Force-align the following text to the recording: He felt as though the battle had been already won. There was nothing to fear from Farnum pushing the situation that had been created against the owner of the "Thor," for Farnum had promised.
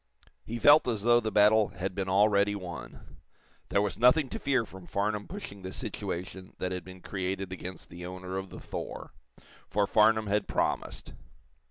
He 0.43 0.57
felt 0.57 0.87
as 0.87 1.03
though 1.03 1.19
the 1.19 1.31
battle 1.31 1.67
had 1.67 1.93
been 1.93 2.09
already 2.09 2.55
won. 2.55 3.17
There 3.69 3.83
was 3.83 3.99
nothing 3.99 4.29
to 4.29 4.39
fear 4.39 4.65
from 4.65 4.87
Farnum 4.87 5.27
pushing 5.27 5.61
the 5.61 5.71
situation 5.71 6.53
that 6.57 6.71
had 6.71 6.83
been 6.83 7.01
created 7.01 7.53
against 7.53 7.91
the 7.91 8.03
owner 8.07 8.39
of 8.39 8.49
the 8.49 8.59
"Thor," 8.59 9.13
for 9.69 9.85
Farnum 9.85 10.25
had 10.25 10.47
promised. 10.47 11.13